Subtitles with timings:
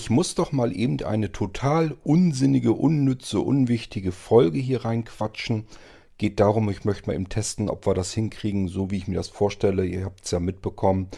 [0.00, 5.66] Ich muss doch mal eben eine total unsinnige, unnütze, unwichtige Folge hier reinquatschen.
[6.16, 9.16] Geht darum, ich möchte mal eben testen, ob wir das hinkriegen, so wie ich mir
[9.16, 9.84] das vorstelle.
[9.84, 11.08] Ihr habt es ja mitbekommen,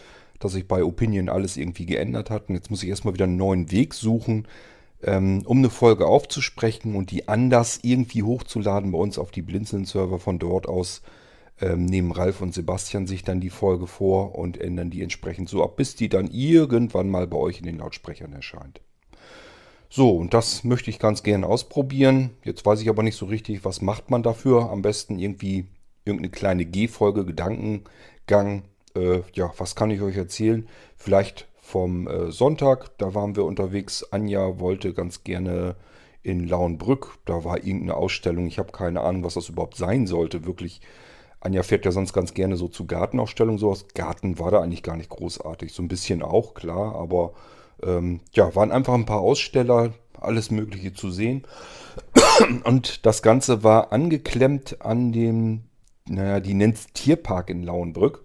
[0.41, 2.49] dass sich bei Opinion alles irgendwie geändert hat.
[2.49, 4.49] Und jetzt muss ich erstmal wieder einen neuen Weg suchen,
[5.05, 10.19] ähm, um eine Folge aufzusprechen und die anders irgendwie hochzuladen bei uns auf die Blinzeln-Server
[10.19, 11.03] von dort aus
[11.61, 15.63] ähm, nehmen Ralf und Sebastian sich dann die Folge vor und ändern die entsprechend so
[15.63, 18.81] ab, bis die dann irgendwann mal bei euch in den Lautsprechern erscheint.
[19.89, 22.31] So, und das möchte ich ganz gerne ausprobieren.
[22.45, 24.71] Jetzt weiß ich aber nicht so richtig, was macht man dafür.
[24.71, 25.67] Am besten irgendwie
[26.07, 28.63] irgendeine kleine G-Folge, Gedankengang.
[28.97, 30.67] Äh, ja, was kann ich euch erzählen?
[30.97, 34.03] Vielleicht vom äh, Sonntag, da waren wir unterwegs.
[34.11, 35.77] Anja wollte ganz gerne
[36.23, 37.19] in Lauenbrück.
[37.27, 38.47] Da war irgendeine Ausstellung.
[38.47, 40.47] Ich habe keine Ahnung, was das überhaupt sein sollte.
[40.47, 40.81] Wirklich
[41.43, 43.87] Anja fährt ja sonst ganz gerne so zu Gartenausstellungen sowas.
[43.95, 45.73] Garten war da eigentlich gar nicht großartig.
[45.73, 47.33] So ein bisschen auch, klar, aber
[47.83, 51.43] ähm, ja, waren einfach ein paar Aussteller, alles Mögliche zu sehen.
[52.65, 55.65] Und das Ganze war angeklemmt an dem,
[56.09, 58.25] naja, die nennt es Tierpark in Lauenbrück.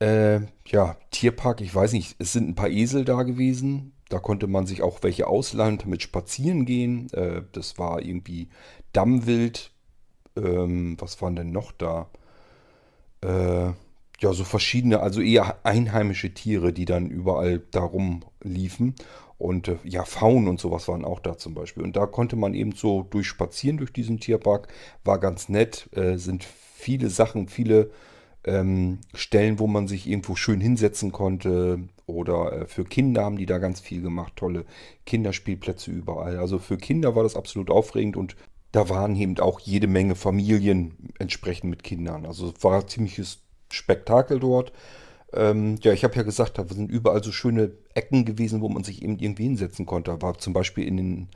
[0.00, 3.92] Äh, ja, Tierpark, ich weiß nicht, es sind ein paar Esel da gewesen.
[4.08, 7.12] Da konnte man sich auch welche ausleihen, damit spazieren gehen.
[7.12, 8.48] Äh, das war irgendwie
[8.92, 9.70] Dammwild,
[10.36, 12.08] ähm, was waren denn noch da?
[13.22, 13.72] Äh,
[14.20, 18.94] ja, so verschiedene, also eher einheimische Tiere, die dann überall darum liefen.
[19.38, 21.82] Und äh, ja, Faunen und sowas waren auch da zum Beispiel.
[21.82, 24.68] Und da konnte man eben so durchspazieren durch diesen Tierpark.
[25.04, 25.88] War ganz nett.
[25.96, 27.90] Äh, sind viele Sachen, viele
[28.44, 31.80] ähm, Stellen, wo man sich irgendwo schön hinsetzen konnte.
[32.06, 34.34] Oder äh, für Kinder haben die da ganz viel gemacht.
[34.36, 34.64] Tolle
[35.06, 36.38] Kinderspielplätze überall.
[36.38, 38.36] Also für Kinder war das absolut aufregend und
[38.74, 42.26] da waren eben auch jede Menge Familien entsprechend mit Kindern.
[42.26, 43.38] Also es war ein ziemliches
[43.70, 44.72] Spektakel dort.
[45.32, 48.82] Ähm, ja, ich habe ja gesagt, da sind überall so schöne Ecken gewesen, wo man
[48.82, 50.10] sich eben irgendwie hinsetzen konnte.
[50.10, 51.28] Da war zum Beispiel in den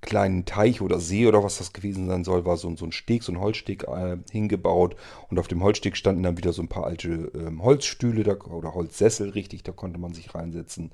[0.00, 3.22] kleinen Teich oder See oder was das gewesen sein soll, war so, so ein Steg,
[3.22, 4.96] so ein Holzsteg äh, hingebaut.
[5.28, 8.74] Und auf dem Holzsteg standen dann wieder so ein paar alte äh, Holzstühle da, oder
[8.74, 10.92] Holzsessel, richtig, da konnte man sich reinsetzen.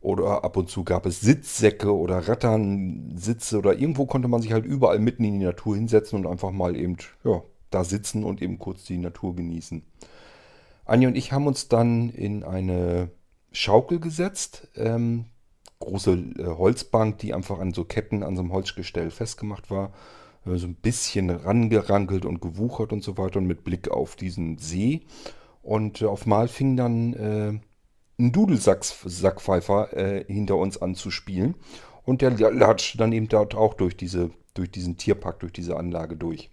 [0.00, 4.64] Oder ab und zu gab es Sitzsäcke oder Ratternsitze oder irgendwo konnte man sich halt
[4.64, 8.58] überall mitten in die Natur hinsetzen und einfach mal eben ja, da sitzen und eben
[8.58, 9.82] kurz die Natur genießen.
[10.84, 13.10] Anja und ich haben uns dann in eine
[13.50, 14.68] Schaukel gesetzt.
[14.76, 15.26] Ähm,
[15.80, 19.92] große äh, Holzbank, die einfach an so Ketten an so einem Holzgestell festgemacht war.
[20.46, 24.58] Äh, so ein bisschen rangerankelt und gewuchert und so weiter und mit Blick auf diesen
[24.58, 25.02] See.
[25.62, 27.60] Und äh, auf Mal fing dann äh,
[28.18, 31.54] einen Dudelsackpfeifer äh, hinter uns anzuspielen.
[32.04, 36.16] Und der latscht dann eben dort auch durch, diese, durch diesen Tierpark, durch diese Anlage
[36.16, 36.50] durch.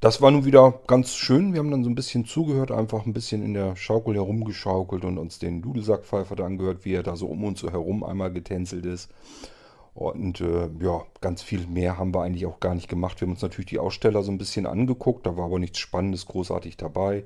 [0.00, 1.52] Das war nun wieder ganz schön.
[1.52, 5.16] Wir haben dann so ein bisschen zugehört, einfach ein bisschen in der Schaukel herumgeschaukelt und
[5.16, 9.10] uns den Dudelsackpfeifer da angehört, wie er da so um uns herum einmal getänzelt ist.
[9.94, 13.20] Und äh, ja, ganz viel mehr haben wir eigentlich auch gar nicht gemacht.
[13.20, 16.26] Wir haben uns natürlich die Aussteller so ein bisschen angeguckt, da war aber nichts Spannendes
[16.26, 17.24] großartig dabei.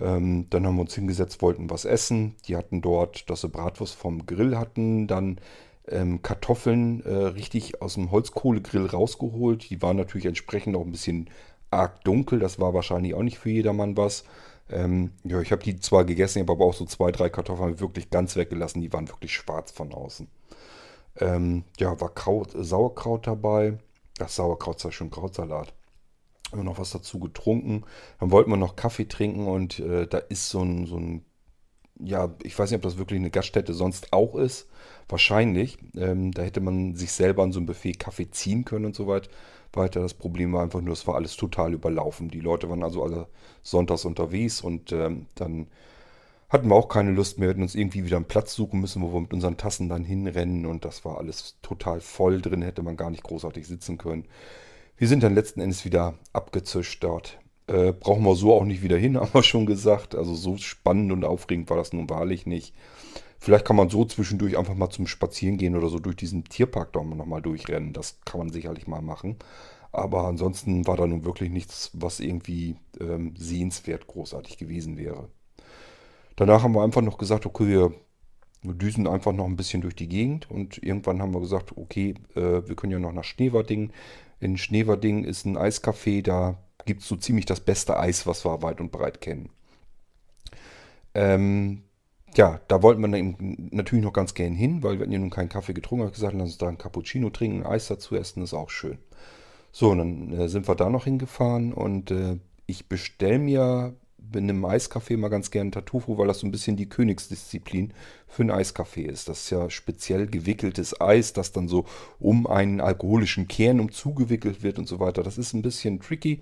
[0.00, 2.36] Ähm, dann haben wir uns hingesetzt, wollten was essen.
[2.46, 5.40] Die hatten dort, dass sie Bratwurst vom Grill hatten, dann
[5.88, 9.70] ähm, Kartoffeln äh, richtig aus dem Holzkohlegrill rausgeholt.
[9.70, 11.30] Die waren natürlich entsprechend auch ein bisschen
[11.70, 12.38] arg dunkel.
[12.38, 14.24] Das war wahrscheinlich auch nicht für jedermann was.
[14.70, 18.36] Ähm, ja, ich habe die zwar gegessen, aber auch so zwei, drei Kartoffeln wirklich ganz
[18.36, 18.82] weggelassen.
[18.82, 20.28] Die waren wirklich schwarz von außen.
[21.20, 23.78] Ähm, ja, war Kraut, Sauerkraut dabei.
[24.18, 25.72] Das Sauerkraut ist schon Krautsalat
[26.50, 27.84] haben wir noch was dazu getrunken.
[28.20, 31.24] Dann wollten wir noch Kaffee trinken und äh, da ist so ein, so ein,
[32.00, 34.68] ja, ich weiß nicht, ob das wirklich eine Gaststätte sonst auch ist.
[35.08, 35.78] Wahrscheinlich.
[35.96, 39.06] Ähm, da hätte man sich selber an so ein Buffet Kaffee ziehen können und so
[39.06, 39.28] weit.
[39.72, 40.00] weiter.
[40.00, 42.30] Das Problem war einfach nur, es war alles total überlaufen.
[42.30, 43.28] Die Leute waren also alle
[43.62, 45.68] sonntags unterwegs und ähm, dann
[46.48, 47.48] hatten wir auch keine Lust mehr.
[47.48, 50.04] Wir hätten uns irgendwie wieder einen Platz suchen müssen, wo wir mit unseren Tassen dann
[50.04, 54.24] hinrennen und das war alles total voll drin, hätte man gar nicht großartig sitzen können.
[54.98, 57.38] Wir sind dann letzten Endes wieder abgezischt dort.
[57.68, 60.16] Äh, brauchen wir so auch nicht wieder hin, haben wir schon gesagt.
[60.16, 62.74] Also so spannend und aufregend war das nun wahrlich nicht.
[63.38, 66.92] Vielleicht kann man so zwischendurch einfach mal zum Spazieren gehen oder so durch diesen Tierpark
[66.92, 67.92] da nochmal durchrennen.
[67.92, 69.36] Das kann man sicherlich mal machen.
[69.92, 75.28] Aber ansonsten war da nun wirklich nichts, was irgendwie ähm, sehenswert großartig gewesen wäre.
[76.34, 77.88] Danach haben wir einfach noch gesagt, okay,
[78.62, 82.14] wir düsen einfach noch ein bisschen durch die Gegend und irgendwann haben wir gesagt, okay,
[82.34, 83.92] äh, wir können ja noch nach Schneewarding.
[84.40, 88.62] In Schneverding ist ein Eiscafé, da gibt es so ziemlich das beste Eis, was wir
[88.62, 89.50] weit und breit kennen.
[91.14, 91.82] Ähm,
[92.36, 93.36] ja, da wollten wir
[93.70, 96.06] natürlich noch ganz gern hin, weil wir hatten ja nun keinen Kaffee getrunken.
[96.06, 98.98] Ich gesagt, lass uns da ein Cappuccino trinken, ein Eis dazu essen, ist auch schön.
[99.72, 103.94] So, und dann äh, sind wir da noch hingefahren und äh, ich bestelle mir
[104.34, 107.94] in einem Eiskaffee mal ganz gerne Tartufo, weil das so ein bisschen die Königsdisziplin
[108.26, 109.28] für einen Eiskaffee ist.
[109.28, 111.86] Das ist ja speziell gewickeltes Eis, das dann so
[112.18, 115.22] um einen alkoholischen Kern umzugewickelt wird und so weiter.
[115.22, 116.40] Das ist ein bisschen tricky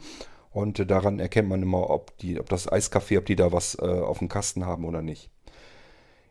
[0.51, 3.77] und äh, daran erkennt man immer, ob, die, ob das Eiskaffee, ob die da was
[3.81, 5.31] äh, auf dem Kasten haben oder nicht.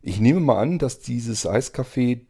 [0.01, 2.27] Ich nehme mal an, dass dieses Eiskaffee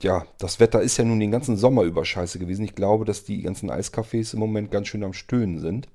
[0.00, 2.64] ja, das Wetter ist ja nun den ganzen Sommer über scheiße gewesen.
[2.64, 5.88] Ich glaube, dass die ganzen Eiscafés im Moment ganz schön am Stöhnen sind.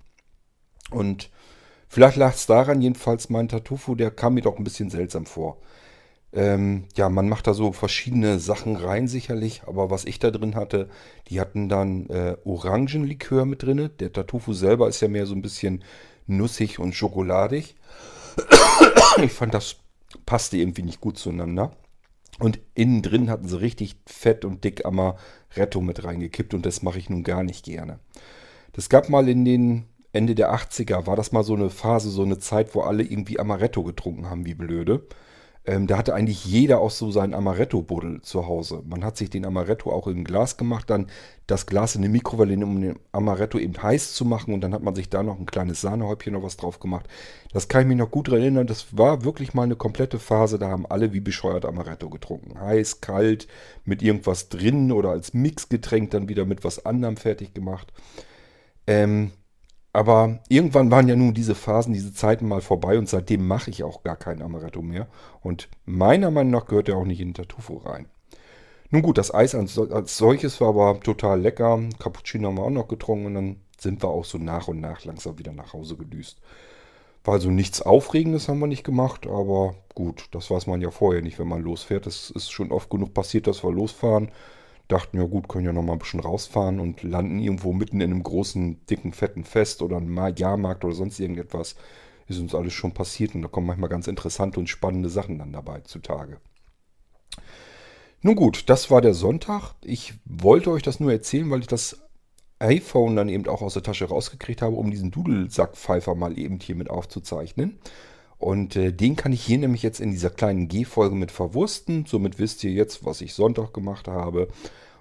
[0.91, 1.29] Und
[1.93, 5.59] vielleicht lag es daran, jedenfalls mein Tartufo, der kam mir doch ein bisschen seltsam vor.
[6.33, 10.55] Ähm, ja, man macht da so verschiedene Sachen rein sicherlich, aber was ich da drin
[10.55, 10.89] hatte,
[11.27, 13.91] die hatten dann äh, Orangenlikör mit drin.
[13.99, 15.83] Der Tartufo selber ist ja mehr so ein bisschen
[16.25, 17.75] nussig und schokoladig.
[19.23, 19.75] ich fand, das
[20.25, 21.75] passte irgendwie nicht gut zueinander.
[22.39, 26.97] Und innen drin hatten sie richtig fett und dick Amaretto mit reingekippt und das mache
[26.97, 27.99] ich nun gar nicht gerne.
[28.71, 32.23] Das gab mal in den Ende der 80er, war das mal so eine Phase, so
[32.23, 35.05] eine Zeit, wo alle irgendwie Amaretto getrunken haben, wie blöde.
[35.65, 38.83] Ähm, da hatte eigentlich jeder auch so seinen Amaretto-Buddel zu Hause.
[38.85, 41.07] Man hat sich den Amaretto auch ein Glas gemacht, dann
[41.47, 44.83] das Glas in die Mikrowelle, um den Amaretto eben heiß zu machen und dann hat
[44.83, 47.07] man sich da noch ein kleines Sahnehäubchen oder was drauf gemacht.
[47.53, 48.67] Das kann ich mich noch gut erinnern.
[48.67, 52.59] Das war wirklich mal eine komplette Phase, da haben alle wie bescheuert Amaretto getrunken.
[52.59, 53.47] Heiß, kalt,
[53.85, 57.93] mit irgendwas drin oder als Mixgetränk dann wieder mit was anderem fertig gemacht.
[58.85, 59.31] Ähm,
[59.93, 63.83] aber irgendwann waren ja nun diese Phasen, diese Zeiten mal vorbei und seitdem mache ich
[63.83, 65.07] auch gar kein Amaretto mehr.
[65.41, 68.07] Und meiner Meinung nach gehört er auch nicht in Tartufo rein.
[68.89, 71.79] Nun gut, das Eis als solches war aber total lecker.
[71.99, 75.05] Cappuccino haben wir auch noch getrunken und dann sind wir auch so nach und nach
[75.05, 76.39] langsam wieder nach Hause gedüst.
[77.23, 81.21] War also nichts Aufregendes haben wir nicht gemacht, aber gut, das weiß man ja vorher
[81.21, 82.07] nicht, wenn man losfährt.
[82.07, 84.31] Es ist schon oft genug passiert, dass wir losfahren
[84.87, 88.11] dachten, ja gut, können ja noch mal ein bisschen rausfahren und landen irgendwo mitten in
[88.11, 91.75] einem großen, dicken, fetten Fest oder einem Jahrmarkt oder sonst irgendetwas.
[92.27, 95.51] Ist uns alles schon passiert und da kommen manchmal ganz interessante und spannende Sachen dann
[95.51, 96.37] dabei zutage.
[98.21, 99.73] Nun gut, das war der Sonntag.
[99.83, 102.01] Ich wollte euch das nur erzählen, weil ich das
[102.59, 106.75] iPhone dann eben auch aus der Tasche rausgekriegt habe, um diesen Dudelsackpfeifer mal eben hier
[106.75, 107.79] mit aufzuzeichnen.
[108.43, 112.05] Und äh, den kann ich hier nämlich jetzt in dieser kleinen G-Folge mit verwursten.
[112.05, 114.49] Somit wisst ihr jetzt, was ich Sonntag gemacht habe.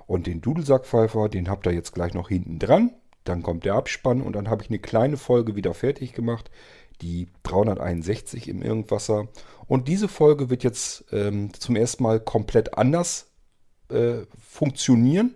[0.06, 2.92] Und den Dudelsackpfeifer, den habt ihr jetzt gleich noch hinten dran.
[3.24, 6.52] Dann kommt der Abspann und dann habe ich eine kleine Folge wieder fertig gemacht.
[7.00, 9.26] Die 361 im Irgendwasser.
[9.66, 13.26] Und diese Folge wird jetzt ähm, zum ersten Mal komplett anders
[13.88, 15.34] äh, funktionieren.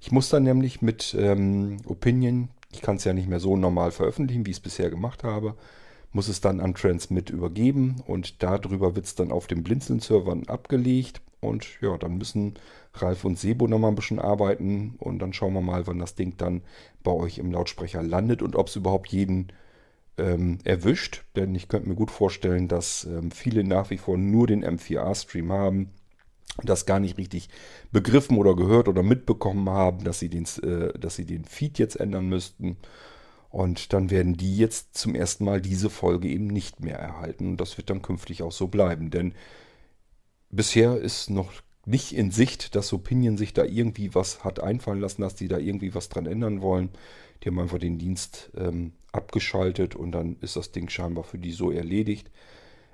[0.00, 3.90] Ich muss dann nämlich mit ähm, Opinion, ich kann es ja nicht mehr so normal
[3.90, 5.56] veröffentlichen, wie ich es bisher gemacht habe,
[6.12, 11.20] muss es dann an Transmit übergeben und darüber wird es dann auf den Blinzeln-Servern abgelegt.
[11.40, 12.54] Und ja, dann müssen
[12.94, 16.36] Ralf und Sebo nochmal ein bisschen arbeiten und dann schauen wir mal, wann das Ding
[16.36, 16.62] dann
[17.02, 19.48] bei euch im Lautsprecher landet und ob es überhaupt jeden
[20.18, 21.24] ähm, erwischt.
[21.36, 25.50] Denn ich könnte mir gut vorstellen, dass ähm, viele nach wie vor nur den M4A-Stream
[25.50, 25.90] haben,
[26.62, 27.48] das gar nicht richtig
[27.90, 31.96] begriffen oder gehört oder mitbekommen haben, dass sie den, äh, dass sie den Feed jetzt
[31.96, 32.76] ändern müssten.
[33.50, 37.48] Und dann werden die jetzt zum ersten Mal diese Folge eben nicht mehr erhalten.
[37.48, 39.10] Und das wird dann künftig auch so bleiben.
[39.10, 39.34] Denn
[40.50, 41.52] bisher ist noch
[41.84, 45.58] nicht in Sicht, dass Opinion sich da irgendwie was hat einfallen lassen, dass die da
[45.58, 46.90] irgendwie was dran ändern wollen.
[47.42, 51.52] Die haben einfach den Dienst ähm, abgeschaltet und dann ist das Ding scheinbar für die
[51.52, 52.30] so erledigt.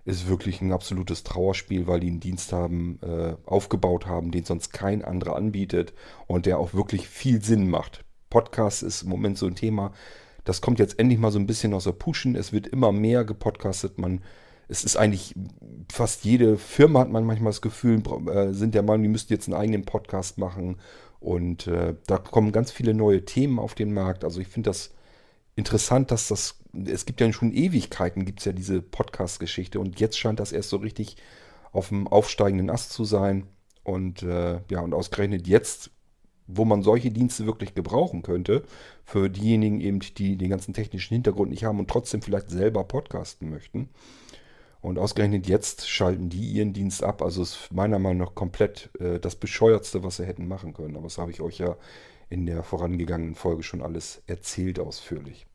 [0.05, 4.73] Ist wirklich ein absolutes Trauerspiel, weil die einen Dienst haben, äh, aufgebaut haben, den sonst
[4.73, 5.93] kein anderer anbietet
[6.29, 8.05] und der auch wirklich viel Sinn macht.
[8.31, 9.93] Podcast ist im Moment so ein Thema,
[10.47, 12.37] das kommt jetzt endlich mal so ein bisschen aus der Puschen.
[12.37, 13.99] Es wird immer mehr gepodcastet.
[13.99, 14.23] Man,
[14.69, 15.35] es ist eigentlich
[15.93, 19.49] fast jede Firma hat man manchmal das Gefühl, äh, sind der Meinung, die müssten jetzt
[19.49, 20.77] einen eigenen Podcast machen.
[21.19, 24.23] Und äh, da kommen ganz viele neue Themen auf den Markt.
[24.23, 24.95] Also ich finde das
[25.57, 29.81] interessant, dass das, es gibt ja schon Ewigkeiten, gibt es ja diese Podcast-Geschichte.
[29.81, 31.17] Und jetzt scheint das erst so richtig
[31.73, 33.49] auf dem aufsteigenden Ast zu sein.
[33.83, 35.91] Und äh, ja, und ausgerechnet jetzt
[36.47, 38.65] wo man solche Dienste wirklich gebrauchen könnte,
[39.05, 43.51] für diejenigen eben, die den ganzen technischen Hintergrund nicht haben und trotzdem vielleicht selber podcasten
[43.51, 43.89] möchten.
[44.81, 47.23] Und ausgerechnet jetzt schalten die ihren Dienst ab.
[47.23, 50.97] Also ist meiner Meinung nach komplett äh, das Bescheuertste, was sie hätten machen können.
[50.97, 51.77] Aber das habe ich euch ja
[52.29, 55.47] in der vorangegangenen Folge schon alles erzählt ausführlich.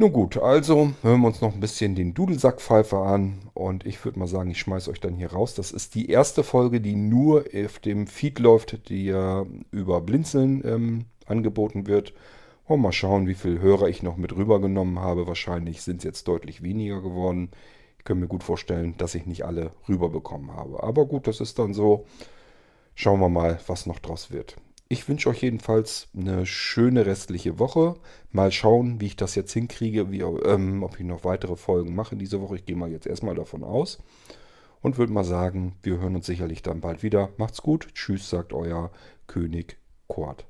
[0.00, 4.18] Nun gut, also hören wir uns noch ein bisschen den Dudelsackpfeifer an und ich würde
[4.18, 5.52] mal sagen, ich schmeiße euch dann hier raus.
[5.54, 10.62] Das ist die erste Folge, die nur auf dem Feed läuft, die ja über Blinzeln
[10.64, 12.14] ähm, angeboten wird.
[12.64, 15.26] Und mal schauen, wie viele Hörer ich noch mit rübergenommen habe.
[15.26, 17.50] Wahrscheinlich sind es jetzt deutlich weniger geworden.
[17.98, 20.82] Ich kann mir gut vorstellen, dass ich nicht alle rüberbekommen habe.
[20.82, 22.06] Aber gut, das ist dann so.
[22.94, 24.56] Schauen wir mal, was noch draus wird.
[24.92, 27.94] Ich wünsche euch jedenfalls eine schöne restliche Woche.
[28.32, 32.16] Mal schauen, wie ich das jetzt hinkriege, wie, ähm, ob ich noch weitere Folgen mache
[32.16, 32.56] diese Woche.
[32.56, 34.02] Ich gehe mal jetzt erstmal davon aus
[34.82, 37.28] und würde mal sagen, wir hören uns sicherlich dann bald wieder.
[37.36, 37.94] Macht's gut.
[37.94, 38.90] Tschüss, sagt euer
[39.28, 39.76] König
[40.08, 40.49] Kort.